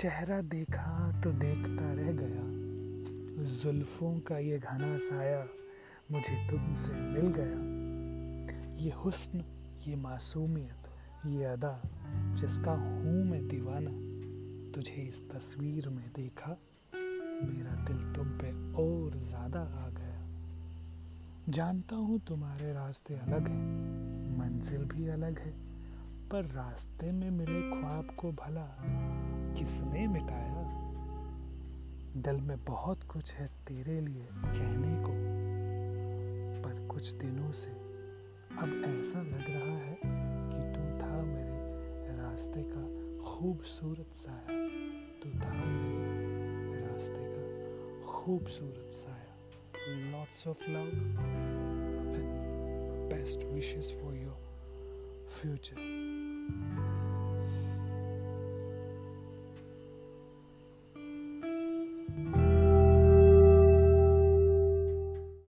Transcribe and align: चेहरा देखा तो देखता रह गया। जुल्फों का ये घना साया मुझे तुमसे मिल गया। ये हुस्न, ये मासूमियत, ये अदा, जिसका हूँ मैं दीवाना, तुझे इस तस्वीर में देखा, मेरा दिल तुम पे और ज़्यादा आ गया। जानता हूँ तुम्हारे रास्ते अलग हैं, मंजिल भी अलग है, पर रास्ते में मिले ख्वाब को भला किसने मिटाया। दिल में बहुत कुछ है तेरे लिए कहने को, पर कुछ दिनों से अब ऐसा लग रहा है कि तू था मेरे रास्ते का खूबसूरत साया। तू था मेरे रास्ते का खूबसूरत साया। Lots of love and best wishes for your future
चेहरा 0.00 0.40
देखा 0.40 1.20
तो 1.20 1.30
देखता 1.32 1.92
रह 1.92 2.12
गया। 2.12 2.44
जुल्फों 3.44 4.20
का 4.20 4.38
ये 4.38 4.58
घना 4.58 4.98
साया 4.98 5.46
मुझे 6.12 6.34
तुमसे 6.50 6.92
मिल 6.92 7.26
गया। 7.36 8.84
ये 8.84 8.90
हुस्न, 8.90 9.44
ये 9.88 9.96
मासूमियत, 9.96 10.88
ये 11.26 11.44
अदा, 11.44 11.82
जिसका 12.34 12.72
हूँ 12.72 13.24
मैं 13.24 13.48
दीवाना, 13.48 13.90
तुझे 14.72 14.94
इस 14.94 15.22
तस्वीर 15.30 15.88
में 15.88 16.08
देखा, 16.16 16.56
मेरा 17.44 17.74
दिल 17.84 18.00
तुम 18.14 18.28
पे 18.28 18.52
और 18.82 19.16
ज़्यादा 19.16 19.60
आ 19.60 19.88
गया। 19.88 21.52
जानता 21.52 21.96
हूँ 21.96 22.20
तुम्हारे 22.20 22.72
रास्ते 22.72 23.14
अलग 23.14 23.48
हैं, 23.48 24.38
मंजिल 24.38 24.84
भी 24.84 25.08
अलग 25.08 25.38
है, 25.38 25.52
पर 26.32 26.44
रास्ते 26.44 27.12
में 27.12 27.30
मिले 27.30 27.62
ख्वाब 27.70 28.14
को 28.16 28.32
भला 28.32 28.68
किसने 29.60 30.06
मिटाया। 30.06 30.60
दिल 32.16 32.40
में 32.40 32.64
बहुत 32.64 33.02
कुछ 33.04 33.34
है 33.34 33.46
तेरे 33.46 34.00
लिए 34.00 34.28
कहने 34.34 34.94
को, 35.04 35.12
पर 36.62 36.86
कुछ 36.86 37.10
दिनों 37.10 37.52
से 37.52 37.70
अब 38.58 39.00
ऐसा 39.00 39.22
लग 39.22 39.44
रहा 39.48 39.76
है 39.76 39.98
कि 40.46 40.62
तू 40.72 40.84
था 41.02 41.22
मेरे 41.22 42.22
रास्ते 42.22 42.62
का 42.66 42.84
खूबसूरत 43.24 44.16
साया। 44.16 44.56
तू 45.22 45.30
था 45.40 45.64
मेरे 45.64 46.86
रास्ते 46.86 47.20
का 47.20 47.44
खूबसूरत 48.12 48.92
साया। 48.92 49.36
Lots 50.12 50.48
of 50.48 50.70
love 50.70 50.88
and 50.88 52.16
best 53.12 53.44
wishes 53.44 53.96
for 54.02 54.14
your 54.14 54.38
future 55.28 55.76